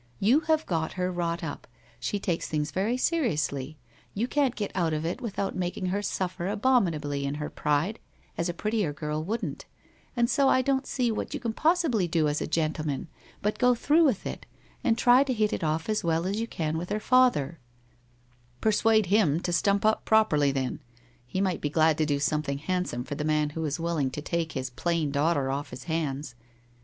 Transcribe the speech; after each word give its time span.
You 0.19 0.39
have 0.49 0.65
got 0.65 0.93
her 0.93 1.11
wrought 1.11 1.43
up— 1.43 1.67
she 1.99 2.17
takes 2.17 2.47
things 2.49 2.71
very 2.71 2.97
seriously— 2.97 3.77
you 4.15 4.27
can't 4.27 4.55
get 4.55 4.71
out 4.73 4.93
of 4.93 5.05
it 5.05 5.21
without 5.21 5.55
making 5.55 5.85
her 5.93 6.01
suffer 6.01 6.47
abominably 6.47 7.23
in 7.23 7.35
her 7.35 7.51
pride, 7.51 7.99
as 8.35 8.49
a 8.49 8.53
prettier 8.55 8.93
girl 8.93 9.23
wouldn't, 9.23 9.67
and 10.17 10.27
so 10.27 10.49
I 10.49 10.63
don't 10.63 10.87
see 10.87 11.11
what 11.11 11.35
you 11.35 11.39
can 11.39 11.53
possibly 11.53 12.07
do 12.07 12.27
as 12.27 12.41
a 12.41 12.47
gentleman, 12.47 13.09
but 13.43 13.59
go 13.59 13.75
through 13.75 14.03
with 14.03 14.25
it, 14.25 14.47
and 14.83 14.97
try 14.97 15.23
to 15.23 15.33
hit 15.33 15.53
it 15.53 15.63
off 15.63 15.87
as 15.87 16.03
well 16.03 16.25
as 16.25 16.41
you 16.41 16.47
can 16.47 16.79
with 16.79 16.89
her 16.89 16.99
father/' 16.99 17.59
Persuade 18.59 19.05
him 19.05 19.39
to 19.41 19.53
stump 19.53 19.85
up 19.85 20.03
properly, 20.03 20.51
then. 20.51 20.79
He 21.27 21.41
might 21.41 21.61
be 21.61 21.69
glad 21.69 21.99
to 21.99 22.07
do 22.07 22.19
something 22.19 22.57
handsome 22.57 23.03
for 23.03 23.13
the 23.13 23.23
man 23.23 23.51
who 23.51 23.63
is 23.65 23.79
willing 23.79 24.09
to 24.09 24.21
take 24.23 24.53
his 24.53 24.71
plain 24.71 25.11
daughter 25.11 25.51
off 25.51 25.69
his 25.69 25.83
hands. 25.83 26.33